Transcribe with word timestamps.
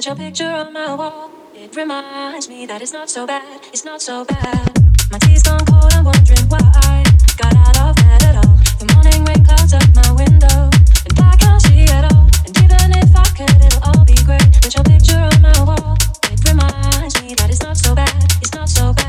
But 0.00 0.06
your 0.06 0.16
picture 0.16 0.48
on 0.48 0.72
my 0.72 0.94
wall, 0.94 1.30
it 1.54 1.76
reminds 1.76 2.48
me 2.48 2.64
that 2.64 2.80
it's 2.80 2.94
not 2.94 3.10
so 3.10 3.26
bad, 3.26 3.60
it's 3.70 3.84
not 3.84 4.00
so 4.00 4.24
bad. 4.24 4.72
My 5.12 5.18
tea's 5.18 5.42
gone 5.42 5.62
cold, 5.66 5.92
I'm 5.92 6.04
wondering 6.04 6.48
why 6.48 6.58
I 6.62 7.04
got 7.36 7.54
out 7.54 7.76
of 7.76 7.96
bed 7.96 8.22
at 8.24 8.36
all. 8.36 8.56
The 8.78 8.90
morning 8.94 9.22
rain 9.26 9.44
clouds 9.44 9.74
up 9.74 9.84
my 9.94 10.10
window, 10.12 10.70
and 11.04 11.20
I 11.20 11.36
can't 11.36 11.60
see 11.60 11.84
at 11.84 12.10
all. 12.10 12.30
And 12.46 12.56
even 12.64 12.96
if 12.96 13.14
I 13.14 13.24
could, 13.36 13.62
it'll 13.62 13.82
all 13.92 14.04
be 14.06 14.16
great. 14.24 14.48
But 14.62 14.74
your 14.74 14.84
picture 14.84 15.18
on 15.20 15.42
my 15.42 15.52
wall, 15.64 15.98
it 16.32 16.40
reminds 16.48 17.20
me 17.20 17.34
that 17.34 17.50
it's 17.50 17.60
not 17.60 17.76
so 17.76 17.94
bad, 17.94 18.24
it's 18.40 18.54
not 18.54 18.70
so 18.70 18.94
bad. 18.94 18.99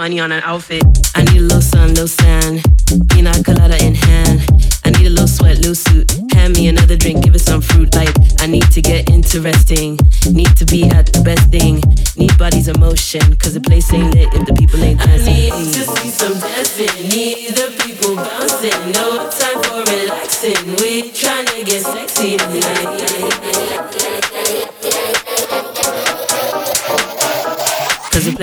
Money 0.00 0.18
on 0.18 0.32
an 0.32 0.42
outfit. 0.44 0.82
I 1.14 1.24
need 1.24 1.36
a 1.36 1.42
little 1.42 1.60
sun, 1.60 1.88
little 1.90 2.08
sand, 2.08 2.64
pina 3.10 3.32
colada 3.44 3.76
in 3.84 3.94
hand. 3.94 4.40
I 4.82 4.88
need 4.96 5.06
a 5.06 5.10
little 5.10 5.28
sweat, 5.28 5.58
little 5.58 5.74
suit. 5.74 6.10
Hand 6.32 6.56
me 6.56 6.68
another 6.68 6.96
drink, 6.96 7.22
give 7.22 7.34
it 7.34 7.40
some 7.40 7.60
fruit. 7.60 7.94
Like 7.94 8.16
I 8.38 8.46
need 8.46 8.64
to 8.72 8.80
get 8.80 9.10
interesting. 9.10 9.98
Need 10.32 10.56
to 10.56 10.64
be 10.64 10.84
at 10.84 11.12
the 11.12 11.20
best 11.20 11.50
thing. 11.50 11.82
Need 12.16 12.32
bodies 12.38 12.68
emotion, 12.68 13.36
cause 13.36 13.56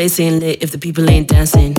lit 0.08 0.64
if 0.64 0.72
the 0.72 0.78
people 0.78 1.10
ain't 1.10 1.28
dancing. 1.28 1.76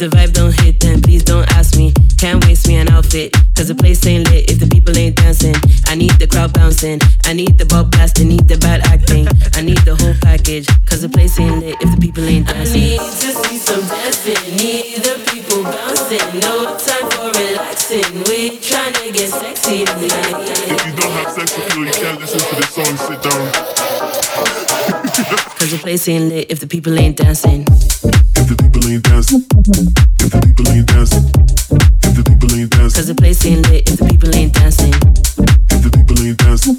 If 0.00 0.10
the 0.10 0.16
vibe 0.16 0.32
don't 0.32 0.60
hit, 0.62 0.80
then 0.80 1.02
please 1.02 1.22
don't 1.22 1.46
ask 1.52 1.76
me. 1.76 1.92
Can't 2.16 2.42
waste 2.46 2.66
me 2.66 2.76
an 2.76 2.88
outfit. 2.88 3.36
Cause 3.54 3.68
the 3.68 3.74
place 3.74 4.06
ain't 4.06 4.30
lit 4.30 4.50
if 4.50 4.58
the 4.58 4.66
people 4.66 4.96
ain't 4.96 5.14
dancing. 5.14 5.54
I 5.88 5.94
need 5.94 6.12
the 6.12 6.26
crowd 6.26 6.54
bouncing. 6.54 7.02
I 7.26 7.34
need 7.34 7.58
the 7.58 7.66
ball 7.66 7.84
blasting. 7.84 8.28
Need 8.28 8.48
the 8.48 8.56
bad 8.56 8.80
acting. 8.86 9.28
I 9.52 9.60
need 9.60 9.76
the 9.84 9.96
whole 10.00 10.14
package. 10.22 10.66
Cause 10.88 11.02
the 11.02 11.10
place 11.10 11.38
ain't 11.38 11.60
lit 11.60 11.76
if 11.82 11.90
the 11.92 11.98
people 12.00 12.24
ain't 12.24 12.46
dancing. 12.46 12.80
I 12.80 12.82
need 12.96 12.96
to 12.96 13.30
see 13.44 13.58
some 13.60 13.84
dancing. 13.92 14.40
Need 14.56 15.04
the 15.04 15.20
people 15.28 15.68
bouncing. 15.68 16.40
No 16.40 16.72
time 16.80 17.04
for 17.12 17.28
relaxing. 17.36 18.24
We 18.24 18.56
tryna 18.56 19.12
get 19.12 19.28
sexy 19.28 19.84
tonight. 19.84 20.32
If 20.64 20.80
you 20.80 20.96
don't 20.96 21.12
have 21.12 21.28
sex 21.28 21.60
appeal, 21.60 21.84
you 21.84 21.92
can't 21.92 22.16
listen 22.18 22.40
to 22.40 22.56
this 22.56 22.72
song. 22.72 22.96
Sit 23.04 23.20
down. 23.20 23.52
Cause 25.60 25.72
the 25.72 25.78
place 25.78 26.08
ain't 26.08 26.32
lit 26.32 26.50
if 26.50 26.58
the 26.58 26.66
people 26.66 26.98
ain't 26.98 27.18
dancing. 27.18 27.66
If 28.50 28.56
the 28.56 28.64
people 28.64 28.90
ain't 28.90 29.04
dancing. 29.04 29.46
If 30.18 30.30
the 30.32 30.40
people 30.42 30.68
ain't 30.74 30.86
dancing. 30.88 31.22
If 32.02 32.14
the 32.18 32.22
people 32.26 32.50
ain't 32.58 32.70
dancing. 32.70 32.98
Cause 32.98 33.06
the 33.06 33.14
place 33.14 33.46
ain't 33.46 33.62
lit 33.70 33.88
if 33.88 34.00
the 34.00 34.06
people 34.10 34.34
ain't 34.34 34.52
dancing. 34.52 34.90
If 35.70 35.86
the 35.86 35.90
people 35.94 36.18
ain't 36.18 36.36
dancing. 36.36 36.74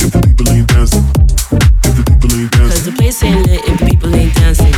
If 0.00 0.08
the 0.08 0.20
people 0.24 0.48
ain't 0.48 0.68
dancing. 0.72 1.04
If 1.84 2.00
the 2.00 2.04
people 2.08 2.32
ain't 2.32 2.50
Cause 2.50 2.84
the 2.88 2.92
place 2.96 3.22
ain't 3.22 3.44
lit 3.44 3.60
if 3.68 3.78
the 3.78 3.84
people 3.84 4.16
ain't 4.16 4.32
dancing. 4.40 4.72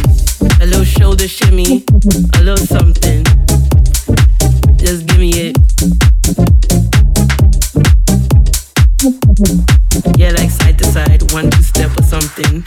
A 0.59 0.67
little 0.67 0.83
shoulder 0.83 1.29
shimmy, 1.29 1.87
a 2.35 2.43
little 2.43 2.67
something. 2.67 3.23
Just 4.75 5.07
give 5.07 5.23
me 5.23 5.55
it. 5.55 5.55
Yeah, 10.19 10.35
like 10.35 10.51
side 10.51 10.79
to 10.83 10.85
side, 10.91 11.31
one 11.31 11.49
two 11.49 11.63
step 11.63 11.95
or 11.97 12.03
something. 12.03 12.67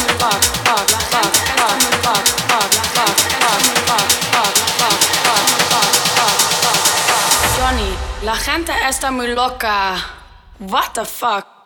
Johnny, 7.57 7.91
la 8.23 8.35
gente 8.35 8.73
está 8.87 9.11
muy 9.11 9.27
loca. 9.33 9.95
What 10.59 10.93
the 10.93 11.05
fuck? 11.05 11.58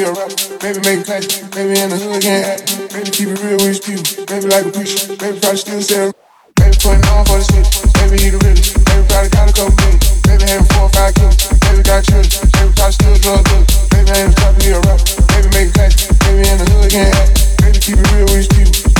be 0.00 0.08
a 0.08 0.12
rapper. 0.12 0.56
Maybe 0.64 0.80
make 0.80 1.00
a 1.00 1.04
clash. 1.04 1.26
Maybe 1.52 1.76
in 1.76 1.90
the 1.92 1.98
hood 2.00 2.16
again. 2.16 2.44
active. 2.44 2.88
Maybe 2.92 3.10
keep 3.10 3.28
it 3.28 3.40
real 3.44 3.60
with 3.60 3.76
his 3.76 3.80
people. 3.80 4.04
Maybe 4.32 4.46
like 4.48 4.64
a 4.64 4.72
preacher. 4.72 5.12
Maybe 5.20 5.36
probably 5.40 5.60
still 5.60 5.82
sell. 5.82 6.08
Maybe 6.56 6.76
putting 6.80 7.04
on 7.12 7.24
for 7.28 7.36
the 7.36 7.44
switch. 7.44 7.68
Maybe 8.00 8.16
he 8.16 8.28
the 8.32 8.40
realest. 8.40 8.80
Maybe 8.88 9.04
probably 9.08 9.30
got 9.30 9.50
a 9.50 9.52
couple 9.52 9.76
million. 9.76 10.00
Maybe 10.24 10.44
having 10.48 10.68
four 10.72 10.88
or 10.88 10.92
five 10.96 11.12
kids. 11.12 11.36
Maybe 11.68 11.82
got 11.84 12.00
children. 12.08 12.32
Maybe 12.56 12.72
probably 12.72 12.96
still 12.96 13.16
drug 13.20 13.42
dealer. 13.44 13.66
Maybe 13.92 14.10
ain't 14.16 14.32
a 14.32 14.36
type 14.40 14.54
to 14.56 14.60
be 14.64 14.70
a 14.72 14.80
rapper. 14.80 15.12
Maybe 15.36 15.48
make 15.52 15.68
a 15.68 15.74
clash. 15.76 15.94
Maybe 16.24 16.42
in 16.48 16.56
the 16.56 16.66
hood 16.70 16.84
again. 16.88 17.12
active. 17.12 17.48
Maybe 17.60 17.78
keep 17.84 17.96
it 18.00 18.08
real 18.14 18.26
with 18.30 18.40
his 18.40 18.48
people. 18.48 18.99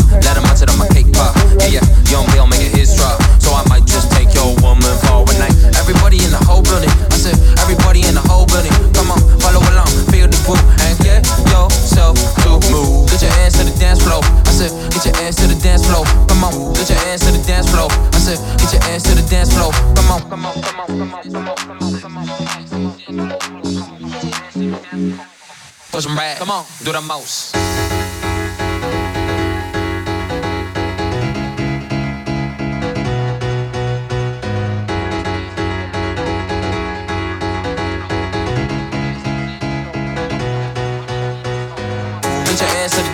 Let 0.23 0.37
him 0.37 0.45
out 0.45 0.61
cake 0.93 1.11
pop. 1.13 1.35
Yeah, 1.59 1.81
yeah, 1.81 1.85
young 2.11 2.25
Bill 2.31 2.47
making 2.47 2.71
his 2.75 2.95
drop. 2.95 3.21
So 3.41 3.53
I 3.53 3.63
might 3.67 3.85
just 3.85 4.11
take 4.11 4.33
your 4.33 4.53
woman 4.61 4.93
for 5.05 5.25
a 5.25 5.33
night. 5.39 5.55
Everybody 5.79 6.23
in 6.23 6.31
the 6.31 6.41
whole 6.45 6.61
building. 6.61 6.91
I 7.11 7.17
said, 7.17 7.37
everybody 7.59 8.05
in 8.05 8.13
the 8.15 8.23
whole 8.29 8.45
building. 8.45 8.71
Come 8.93 9.11
on, 9.11 9.19
follow 9.41 9.61
along, 9.73 9.89
feel 10.11 10.27
the 10.27 10.37
groove, 10.45 10.61
and 10.85 10.95
get 11.01 11.25
yourself 11.49 12.15
to 12.43 12.59
move. 12.69 13.09
Get 13.09 13.21
your 13.23 13.33
ass 13.43 13.57
to 13.57 13.63
the 13.65 13.75
dance 13.79 14.01
floor. 14.03 14.21
I 14.45 14.51
said, 14.51 14.71
get 14.93 15.05
your 15.05 15.15
ass 15.25 15.35
to 15.41 15.47
the 15.47 15.57
dance 15.59 15.85
floor. 15.85 16.05
Come 16.27 16.43
on, 16.43 16.73
get 16.73 16.89
your 16.89 16.99
ass 17.09 17.25
to 17.25 17.31
the 17.31 17.41
dance 17.45 17.69
floor. 17.69 17.89
I 17.89 18.19
said, 18.19 18.39
get 18.59 18.73
your 18.73 18.83
ass 18.93 19.03
to 19.03 19.13
the 19.15 19.25
dance 19.29 19.53
floor. 19.53 19.71
Come 19.95 20.11
on, 20.11 20.21
come 20.29 20.45
on, 20.45 20.53
come 20.61 20.79
on, 20.79 20.87
come 20.87 21.01
on, 21.01 21.23
come 21.23 21.47
on, 21.47 21.57
come 21.57 21.81
on, 21.81 21.99
come 21.99 22.17
on, 22.17 22.25
come 23.09 23.59
on. 23.59 23.71
Put 25.91 26.03
some 26.03 26.15
rap, 26.15 26.37
come 26.37 26.51
on, 26.51 26.65
do 26.83 26.91
the 26.93 27.01
most. 27.01 27.60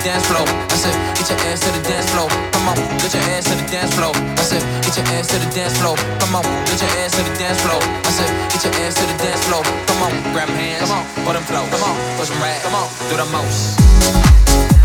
Dance 0.08 0.26
floor. 0.32 0.48
I 0.48 0.76
said, 0.80 0.96
get 1.20 1.28
your 1.28 1.40
ass 1.52 1.60
to 1.68 1.70
the 1.76 1.84
dance 1.84 2.08
floor. 2.16 2.30
Come 2.56 2.72
on, 2.72 2.78
get 3.04 3.12
your 3.12 3.24
ass 3.36 3.44
to 3.52 3.56
the 3.60 3.68
dance 3.68 3.92
floor. 3.92 4.16
I 4.16 4.44
said, 4.48 4.64
get 4.80 4.96
your 4.96 5.06
ass 5.20 5.28
to 5.28 5.38
the 5.38 5.50
dance 5.52 5.76
floor. 5.80 5.98
Come 6.24 6.36
on, 6.40 6.44
get 6.64 6.80
your 6.80 6.92
ass 7.04 7.12
to 7.20 7.24
the 7.28 7.36
dance 7.36 7.60
floor. 7.60 7.82
I 7.84 8.12
said, 8.16 8.32
get 8.48 8.64
your 8.64 8.74
ass 8.88 8.96
to 8.96 9.04
the 9.04 9.18
dance 9.20 9.44
floor. 9.52 9.64
Come 9.92 10.02
on, 10.08 10.12
grab 10.32 10.48
hands, 10.48 10.88
come 10.88 10.96
on, 10.96 11.04
put 11.28 11.34
them 11.36 11.44
flow, 11.44 11.68
come 11.68 11.84
on, 11.84 11.96
push 12.16 12.30
them 12.32 12.40
right, 12.40 12.60
come 12.64 12.76
on, 12.80 12.88
do 13.12 13.18
the 13.20 13.28
most. 13.36 14.77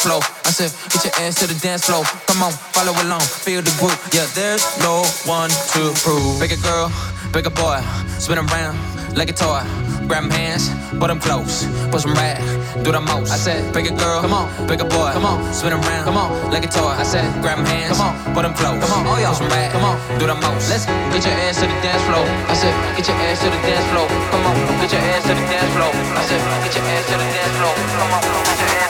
Dance 0.00 0.06
floor. 0.06 0.22
I 0.44 0.50
said, 0.50 0.72
get 0.92 1.04
your 1.04 1.14
ass 1.26 1.34
to 1.40 1.46
the 1.46 1.58
dance 1.60 1.84
floor. 1.84 2.04
Come 2.26 2.42
on, 2.42 2.52
follow 2.72 2.92
along, 3.04 3.20
feel 3.20 3.62
the 3.62 3.72
groove. 3.78 3.98
Yeah, 4.12 4.26
there's 4.34 4.64
no 4.80 5.04
one 5.26 5.50
to 5.50 5.92
prove. 6.00 6.40
Big 6.40 6.52
a 6.52 6.56
girl, 6.56 6.92
big 7.32 7.46
a 7.46 7.50
boy, 7.50 7.80
spin 8.18 8.38
around 8.38 8.78
like 9.16 9.28
a 9.30 9.32
toy. 9.32 9.62
Grab 10.08 10.26
them 10.26 10.30
hands, 10.32 10.66
put 10.98 11.06
them 11.06 11.20
close, 11.20 11.66
push 11.92 12.02
them 12.02 12.14
right, 12.14 12.34
do 12.82 12.90
the 12.90 13.00
most. 13.00 13.30
I 13.30 13.36
said, 13.36 13.72
big 13.72 13.86
a 13.86 13.94
girl, 13.94 14.20
come 14.22 14.32
on, 14.32 14.50
big 14.66 14.80
a 14.80 14.84
boy, 14.84 15.12
come 15.12 15.24
on, 15.24 15.38
spin 15.54 15.72
around, 15.72 16.04
come 16.04 16.16
on, 16.16 16.50
like 16.50 16.64
a 16.64 16.70
toy. 16.70 16.90
I 16.98 17.04
said, 17.04 17.22
grab 17.42 17.58
them 17.58 17.66
hands, 17.66 17.98
come 17.98 18.10
on, 18.10 18.34
put 18.34 18.42
them 18.42 18.54
close, 18.54 18.80
come 18.82 18.90
on, 18.90 19.06
oh 19.06 19.18
yeah, 19.20 19.30
push 19.30 19.38
them 19.38 19.50
right, 19.54 19.70
come 19.70 19.84
on, 19.84 19.96
do 20.18 20.26
the 20.26 20.34
most. 20.34 20.66
Let's 20.70 20.86
get 21.14 21.22
your 21.28 21.36
ass 21.46 21.60
to 21.60 21.66
the 21.70 21.78
dance 21.84 22.02
floor. 22.08 22.26
I 22.50 22.54
said, 22.58 22.74
get 22.96 23.06
your 23.06 23.16
ass 23.22 23.38
to 23.44 23.50
the 23.52 23.60
dance 23.62 23.86
floor. 23.92 24.08
Come 24.34 24.42
on, 24.48 24.56
get 24.82 24.90
your 24.90 25.02
ass 25.14 25.22
to 25.28 25.34
the 25.36 25.44
dance 25.46 25.70
floor. 25.78 25.92
I 25.94 26.22
said, 26.26 26.40
get 26.64 26.74
your 26.74 26.84
ass 26.90 27.04
to 27.06 27.14
the 27.14 27.26
dance 27.30 27.54
floor. 27.60 27.74
Come 28.00 28.10
on, 28.10 28.22
get 28.48 28.58
your 28.58 28.70
ass 28.82 28.89